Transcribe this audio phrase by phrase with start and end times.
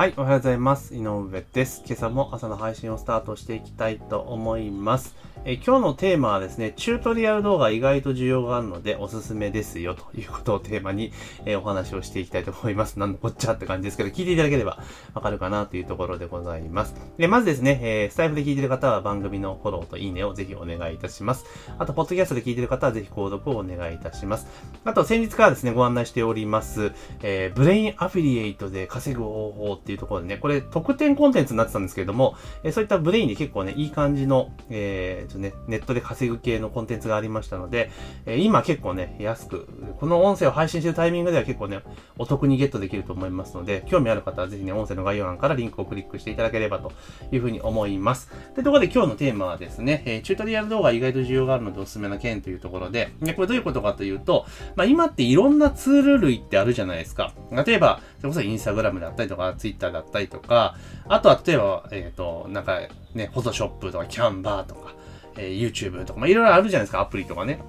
[0.00, 0.94] はい、おはようございます。
[0.94, 1.82] 井上です。
[1.84, 5.14] 今朝も朝の配信をスタートしていきたいと思います。
[5.46, 11.12] え今日のテーマはですね、チュートリアル動画意外と需要があるのでおすすめですよということをテーマに、
[11.46, 12.98] えお話をしていきたいと思います。
[12.98, 14.78] なんだこっちゃって感じですけど、聞いていただければ
[15.14, 16.94] わかるかなというところでございます。
[17.16, 21.46] でまずですね、えスタイフで聞いている方は番組のフォローといいねをぜひお願いいたします。
[21.78, 24.46] あと、ポッドキャストで聞いている方はぜひ購読をお願いいたします。
[24.84, 37.90] あと、先日からですね、ご案内しております、えー、ブレインアフィリエイトで稼ぐ方法っていうところでね、これ特典コンテンツになってたんですけれども、えそういったブレインで結構ね、いい感じの、えー、とね、ネットで稼ぐ系のコンテンツがありましたので、
[38.26, 41.80] え今結構ね、安く、この音声を配信してるタイミングでは結構ね、
[42.18, 46.92] お得にゲットできると思いますので、興味ある方はぜひね、音声の概要欄からリンクをクリックしていただければと
[47.32, 48.30] いうふうに思います。
[48.56, 57.32] で、ところで今日のテーマはですね、えチュートリアル動画意外と需要があるのでおすすめな件というところで、でこれどういうことかというと、まあ今っていろんなツール類ってあるじゃないですか。
[57.50, 60.76] 例えば、それこそインスタグラムだったりとか、ツイッターだったりとか、
[61.08, 62.80] あとは例えば、えっ、ー、と、なんか
[63.14, 64.94] ね、フォトショップとか、キャンバーとか、
[65.40, 67.60] えー、YouTube とか、まあ、いろいろあるじゃないですか、アプリとかね。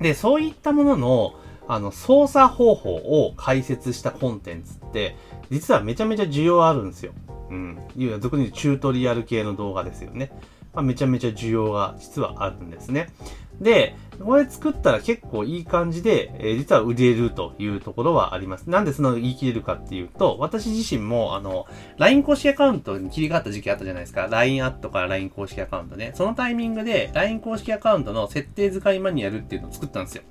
[0.00, 1.34] で、そういったものの、
[1.68, 5.16] あの、操作方法を解説したコンテンツって、
[5.50, 7.12] 実はめちゃめちゃ需要あるんですよ。
[7.50, 7.76] うん。
[7.76, 10.30] いわゆる俗にチュートリアル系の動画ですよね。
[10.74, 13.08] まあ、めちゃめちゃ需要が実はあるんですね。
[13.60, 18.70] で、これ作ったら結構いい感じで、えー、実は売れるというところはあります。
[18.70, 21.66] なんでその言い切れるかっていうと、私自身も、あの、
[21.98, 24.26] LINE 公式アカウントに切り替わった時期あったじゃないですか。
[24.30, 26.12] LINE アットから LINE 公式アカウントね。
[26.14, 30.22] そのタイミングで LINE 公式アカウントの設定使いマニュアルっていうのを作ったんですよ。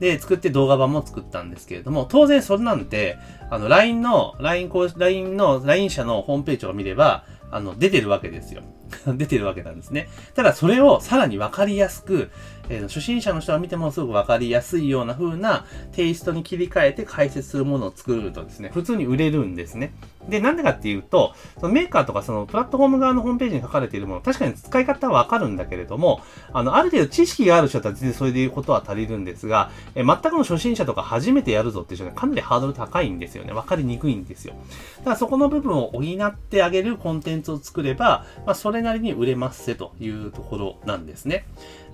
[0.00, 3.16] で、作って動画版も作ったんですけれども、当然それなんて、
[3.50, 8.62] あの、LINE の、LINE 公式、LINE の、LINE 社のホームページを見れば、あの、出てるわけですよ。
[9.16, 10.08] 出てるわけなんですね。
[10.34, 12.30] ただそれをさらにわかりやすく、
[12.68, 19.92] えー、初心者の人が見てもすごくわかりやすいような風なテイストに切り替えて解説するものを作るとですね、普通に売れるんですね。
[20.28, 26.22] で、なんでかっていうと、そのメーカーとかそのプラットフォーム側のホームページに書かれているもの、確かに使い方はわかるんだけれども、
[26.52, 33.52] あの、ある程度知識がある人だったら全然それで言うことは足りるんですが、え、全くの初心者とか初めてやるぞっていう人はかなりハードル高いんですよね。
[33.52, 34.54] わかりにくいんですよ。
[34.98, 41.46] だからそこの部分を補ってあげるコンテンツを作れば、まあ、それなりに売れますせというところなんですね。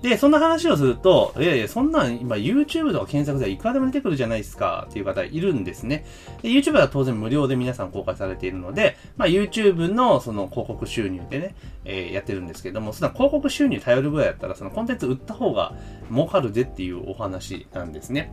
[0.03, 6.07] で、そんな話をすると、いやいや、そんなん今 YouTube とか検索ではいくらでも出てくるじゃないですかっていう方いるんですね。
[6.43, 11.55] で、YouTube は当然無料で皆さん公開されているので、まあ YouTube のその広告収入でね、
[11.85, 15.75] えー、やってるんですけども、その広告収入頼るぐらいだったら、そのコンテンツ売った方が
[16.11, 18.31] 儲かるぜっていうお話なんですね。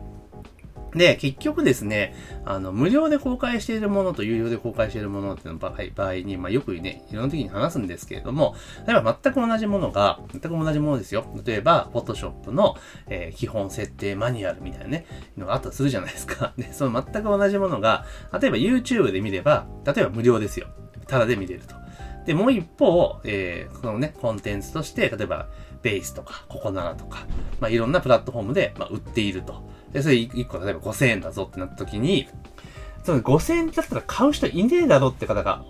[0.94, 8.54] で、結局ですね、あの、無料で公開しているものと有料で公開しているものっていうの場合場合に、まあ、よくね、いろんな時に話すんですけれども、
[8.86, 11.26] 例えば全く同じものが、全く同じものですよ。
[11.44, 12.76] 例えば、Photoshop の、
[13.08, 15.06] えー、基本設定マニュアルみたいなね、
[15.36, 16.52] のがあったとするじゃないですか。
[16.58, 18.06] で、その全く同じものが、
[18.40, 20.68] 例えば YouTube で見れば、例えば無料ですよ。
[21.06, 21.74] ただで見れると。
[22.26, 25.48] で、もう一方、えー、このね、コンテンツとして、例えば、
[25.82, 27.26] ベースとか、ココナラとか、
[27.60, 29.66] まあ、いろんなプラットフォームで、まあ、売っていると。
[29.92, 32.28] で、それ1個例えば5000円だぞってなった時に、
[33.04, 35.62] その5000円だったら買う人いねえだろって方が、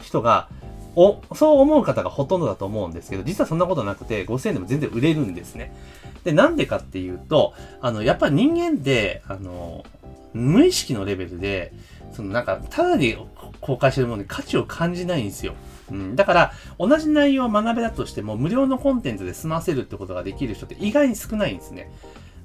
[0.00, 0.48] 人が、
[0.96, 5.74] お、そう思う方がほとんどだと思うんですけど、実はそんなことなくて、5000円でも全然売れるんですね。
[6.22, 9.84] で、なんでかっていうと、あの、やっぱ人間って、あの、
[10.32, 11.72] 無意識のレベルで、
[12.12, 13.18] そのなんか、ただで
[13.60, 15.54] 公開してるものに価値を感じないんですよ。
[15.90, 16.16] うん。
[16.16, 21.90] だから、同じ内容を学べだとしても、無料のコンテンツで済ませるってことができる人って意外に少ないんですね。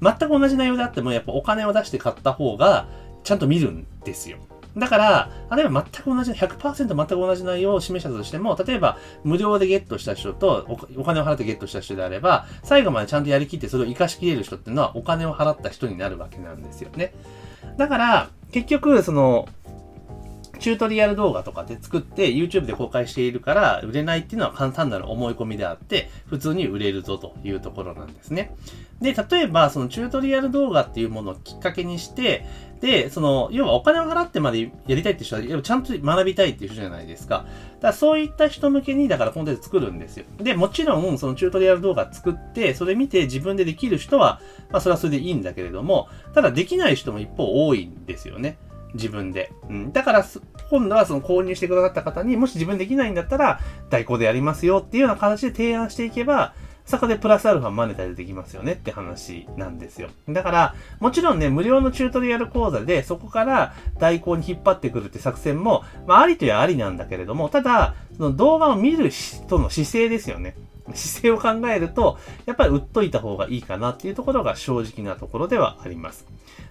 [0.02, 2.88] 全く同じ内容であっても、やっぱお金を出して買った方が、
[3.24, 4.38] ちゃんと見るんですよ。
[4.78, 17.14] だから、例えば全く同じ、100%全く同じ内容を示したとしても、例えば無料でゲットした人とお金を払ってゲットした人であれば、最後までちゃんとやりきってそれを活かしきれる人っていうのはお金を払った人になるわけなんですよね。
[17.78, 19.48] だから、結局、その、
[20.60, 28.56] チュートリアル動画とかで作って YouTube で公開しているから売れないっていうのは簡単なる思い込みであって、普通に売れるぞというところなんですね。
[29.02, 32.46] で、例えばそのチュートリアル動画っていうものをきっかけにして、
[32.82, 37.36] で、その、要はお金を払ってまでやりたいって人は、ちゃんと学びたいっていう人じゃないですか。
[37.36, 37.48] だか
[37.88, 40.26] らそういった人向けに、だからコンテンツ作るんですよ。
[40.38, 44.40] で、もちろん、そのチュートリアル動画作って、それ見て自分でできる人は、
[44.72, 48.58] まあそれはそれでいいんだけれども、ただできない人も一方多いんですよね。
[48.94, 49.52] 自分で。
[49.70, 49.92] うん。
[49.92, 50.26] だから、
[50.70, 53.60] 今度はその購入してくださった方に、もし自分できないんだったら、
[53.90, 56.54] 代行でやりますよっていうような形で提案していけば、
[56.90, 60.10] そこでプラスアルファマネタイズできますよねって話なんですよ。
[60.28, 70.56] だから、もちろんね、無料のチュートリアル講座で、そこから代行に引っ張ってくるって作戦も、まあ、ありというありなんだけれども、ただ、その動画を見る人の姿勢ですよね。
[70.96, 76.26] 姿勢を考えると、やっぱり売っといた方がいいかなっていうところが正直なところではあります。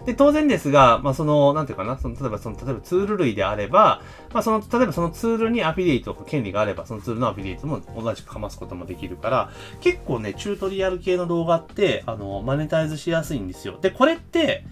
[0.05, 4.01] で、当然ですが、まあ、その、なんていうかな、その、例えばその、例えばツール類であれば、
[4.33, 9.49] まあ、その、例えばそのツールにアフィリエイト権利があれば、そのツールのアフィリエイトも同じくかますこともできるから、
[9.81, 13.77] 結構ね、チュートリアル系の動画って、あの、マネタイズしやすいんですよ。
[13.81, 14.63] で、これって、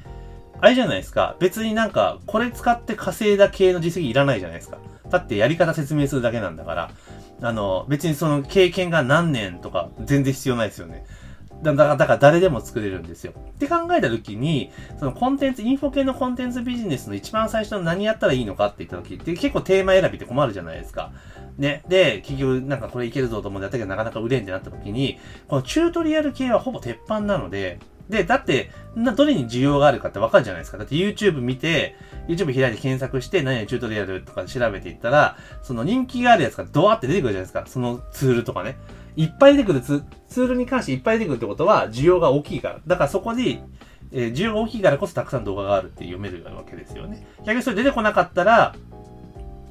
[0.60, 1.36] あれじゃないですか。
[1.40, 4.78] 別になんか、これ使って稼いだ系の実績いらないじゃないですか。
[5.10, 6.92] だってやり方説明するだけなんだから。
[7.42, 11.06] あの、別にその経験が何年とか全然必要ないですよね。
[11.64, 13.34] だから、だから誰でも作れるんですよ。
[13.36, 21.12] って考えたときに、そのコンテンツ、インフォ系のコンテンツビジネスの一番最初の何やったらいいのかって言ったときって結構テーマ選びって困るじゃないですか。
[21.58, 21.84] ね。
[21.88, 25.18] で、結局なんかこれいけるぞと思ってやったけどなかなか売れんってなったときに、
[25.48, 30.78] このチュートリアル系はほぼ鉄板なので、で、だって、な、どれに需要があるかってわかるじゃないですか。
[30.78, 31.96] だって YouTube 見て、
[32.28, 37.66] YouTube 開いて検索して、何々チュートリアルとか調べていったら、その人気があるやつがドワって出てくるじゃないですか。
[37.68, 38.78] そのツールとかね。
[39.16, 42.80] いっぱい出てくるツツールに関していっぱい出てくるってことは、需要が大きいから。
[42.86, 43.62] だからそこで、
[44.12, 47.28] えー、需要が大きいからこそたくさん動画があるって読めるわけですよね。
[47.46, 48.76] 逆にそれ出てこなかったら、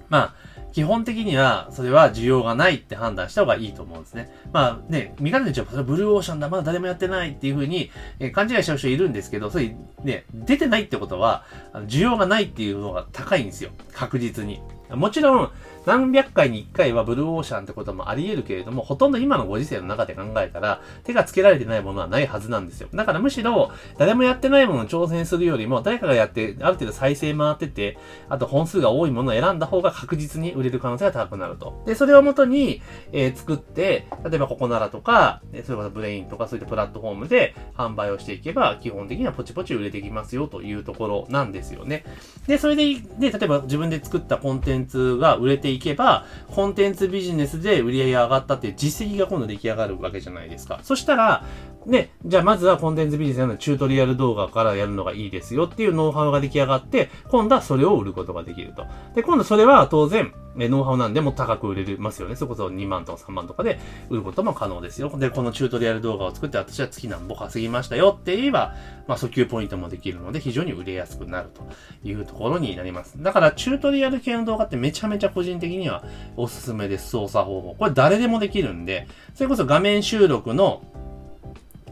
[0.09, 0.35] まあ、
[0.77, 4.31] 基本的には、それは需要がないって判断した方がいいと思うんですね。
[4.53, 7.91] まあね、見方によっては、ブルーオーシャンだ、まだ誰もやってないっていうふうに、
[8.21, 9.75] え勘違いしちゃう人いるんですけど、それ
[10.05, 11.45] ね、出てないってことは、
[11.87, 13.71] 需要がないっていうのが高いんですよ。
[13.95, 14.61] 確実に。
[14.91, 15.51] もちろん、
[15.87, 22.89] 何百回に一回はブルーオーシャンってこともあり得るけれども、ほとんど今のご時世の中で考えたら、手がつけられてないものはないはずなんですよ。
[22.93, 27.99] だからむしろ、誰もやってないものを挑戦するよりも、誰かがやって、ある程度再生回ってて、
[28.29, 31.81] あと本数が多いものを選んだ方が確実に売れる可能性が高くなると。
[31.87, 42.05] で、それをもとに、えー、作って、例えばここならとか、それこそブレインとかそういったプラットフォームで販売をしていけば、基本的にはポチポチ売れてきますよというところなんですよね。
[42.49, 50.81] で、それで、で、例えば自分で作ったコンテンツが売れていけば、コンテンツビジネスで売り上げが上がったっていう実績が今度出来上がるわけじゃないですか。
[50.83, 51.45] そしたら、
[51.87, 58.87] ね、じゃあまずはコンテンツビジネスのチュートリアル動画からやるのがいいですよっていうノウハウが出来上がって、今度はそれを売ることができると。
[59.15, 62.35] で、今度それは当然、ノウハウなんでも高く売れますよね。
[62.35, 63.79] そこそ2万とか3万とかで
[64.11, 65.11] 売ることも可能ですよ。
[65.17, 68.75] で、このチュートリアル動画を作って私は月何本稼ぎましたよって言えば、
[69.07, 71.63] まあ訴求ポイントもできるので非常に売れやすくなると
[72.03, 73.23] いうところになります。
[73.23, 76.03] だからチュートリアル系の動画ってめちゃめちゃ個人的には
[76.37, 77.11] おすすめです。
[77.11, 77.75] 操作方法。
[77.79, 80.83] これ誰でもできるんで、それこそ画面収録の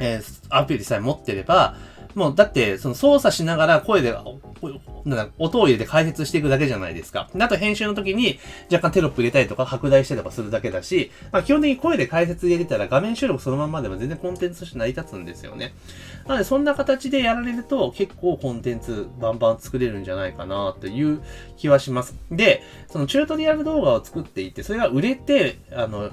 [0.04, 1.76] えー、アプリさえ持ってれば、
[2.14, 4.16] もう、だって、その操作しながら声で、
[5.04, 7.28] なん音を入れて解説していくだけじゃないですか。
[7.38, 8.38] あと編集の時に
[8.72, 15.74] 若干テロップ入れたりとか拡大したりとかするだけだし、まあ基本的に声で解説入れたら画面収録そのまんまでも全然コンテンツとして成り立つんですよね。
[16.26, 21.20] なのでそんな形でやられると結構コンテンツバンバン作れるんじゃないかなという
[21.58, 22.14] 気はします。
[22.30, 26.10] で、そのチュートリアル動画を作っていて、それが売れて、あの、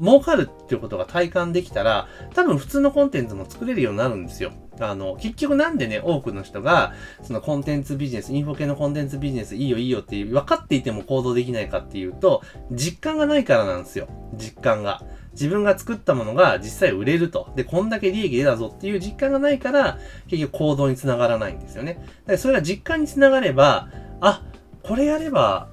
[0.00, 4.52] 儲かるっていうことが体感できたら、多分普通のコンテンツも作れるようになるんですよ。
[4.80, 14.08] あの、結局なんでね、多くの人が、そのコンテンツビジネス、インフォ系のコンテンツビジネスいいよいいよっていう、分かっていても行動できないかっていうと、実感がないからなんですよ。
[14.34, 15.02] 実感が。
[15.32, 17.52] 自分が作ったものが実際売れると。
[17.54, 21.94] で、こんだけ利益出たぞっていう実感がないから、結局行動につながらないんですよね。
[21.94, 23.88] だからそれが実感につながれば、
[24.20, 24.42] あ、
[24.82, 25.68] これやれば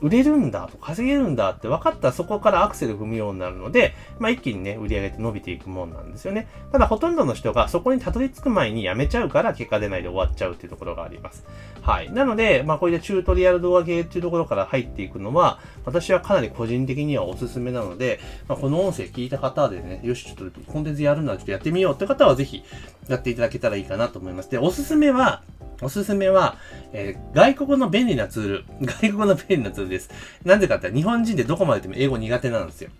[0.00, 6.48] 売れるんだと、稼げるんだって分かったらそこからアクセル踏むようになるので、まあ一気にね、売り上げって伸びていくもんなんですよね。
[6.72, 11.44] ただほとんどの人がそこにたどり着く前にやめちゃうから結果出ないで終わっちゃうっていうところがあります。
[11.82, 12.12] はい。
[12.12, 22.62] なので、まあこういったチュートリアル動画系っていうところから入っていくのは、私はかなり個人的にはおすすめなので、まあ、この音声聞いた方でね、よし、ちょっとコンテンツやるならちょっとやってみようって方はぜひ
[23.08, 24.50] やっていただけたらいいかなと思います。
[24.50, 25.42] で、おすすめは、
[25.82, 26.56] おすすめは、
[26.92, 28.64] えー、外国の便利なツール。
[28.80, 30.10] 外国の便利なツールです。
[30.44, 32.90] なんでかって日本人でどこまででも英語苦手なんですよ。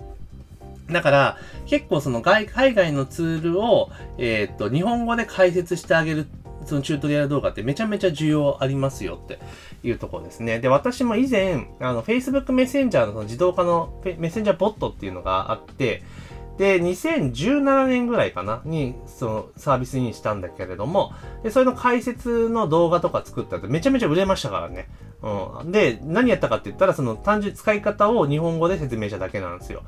[0.91, 6.27] だから、結構その外、海外のツールを、えー、っと、日本語で解説してあげる、
[6.65, 9.39] そのチュートリアル動画ってめちゃめちゃ需要ありますよって
[9.83, 10.61] いうところですね。
[10.61, 16.03] で、私も以前、あの、Facebook メッセンジャーのその自動化のメッセンジャーボットっていうのがあって、
[16.59, 18.63] で、2017年ぐらいかな？
[18.65, 24.89] に、そのサービスインしたんだけれども、で、それの解説の動画とか作ったとめちゃめちゃ売れましたからね。
[25.23, 25.73] うん。
[25.73, 29.83] で、何やったかって言ったら、その単純使い方を日本語で説明しただけなんですよ。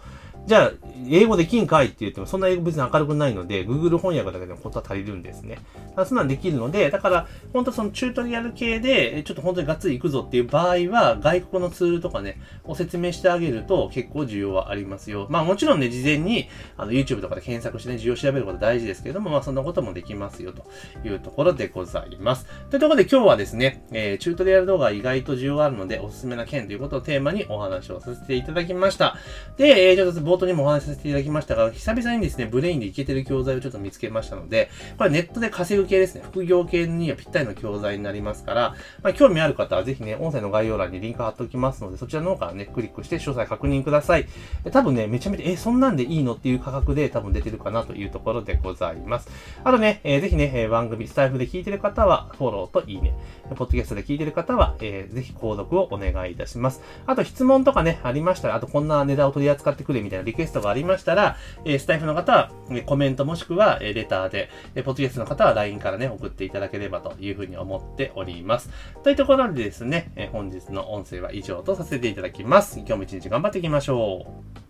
[0.48, 0.72] じゃあ、
[1.10, 5.58] 英語できんかいって言っても、そんな英語別に明るくないので、Google 翻訳だけでもことは足りるんですね。
[6.06, 15.26] そんなんできるので、だから、本当そのチュートリアル系で、ちょっと本当にがっつり行くぞっていう場合は、外国のツールとかね、を説明してあげると結構需要はありますよ。
[15.28, 20.64] まあもちろんね、事前に、あの、YouTube とかで検索してね、需要調べること大事ですけども、まあそんなこともできますよと
[21.06, 22.46] いうところでございます。
[22.70, 29.16] というところで今日はですね、えー、チュートリアル動画意外と需要があるので、おすすめな件ということをテーマにお話をさせていただきました。
[29.58, 44.28] で、えー、ちょっと冒頭にもお話しさせていただきましたが、久々にですね、ブレインでいけてる教材をちょっと見つけましたので、これネットで稼ぐ系ですね、副業系にはぴったりの教材になりますから、まあ、興味ある方はぜひね、音声の概要欄にリンク貼っておきますので、そちらの方からね、クリックして詳細確認ください。
[44.70, 49.28] 多分ね、めちゃめちゃ、え、そんなんでいいのっていう価格で多分出てるかなというところでございます。
[49.64, 53.12] あとね、えー、ぜひね、え番組、スタイフで聞いてる方は、フォローといいね。
[53.56, 56.80] ポッドキャストで聞いてる方は、えー、ぜひ購読をお願いいたします。
[57.06, 62.52] あと質問とかね、ありましたら、あとこんな値段を取り扱ってくれみたいなリクエストがありましたら、えー、スタイフの方は、
[62.86, 68.70] コメントもしくは、えレターで、えポッドキャストの方は LINE からね、送っていただければというふうに思っております。
[69.02, 72.78] というところでですね、え本日の音声は以上とさせていただきます。
[72.78, 74.26] 今日も一日頑張っていきましょ
[74.64, 74.67] う。